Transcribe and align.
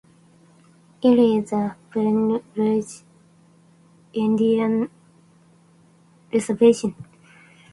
It 1.03 1.11
is 1.19 1.51
in 1.51 1.59
the 1.59 1.75
Pine 1.93 2.43
Ridge 2.55 3.03
Indian 4.13 4.89
Reservation. 6.33 6.95